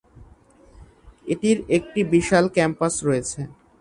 [1.27, 3.39] এটির একটি বিশাল ক্যাম্পাস রয়েছে।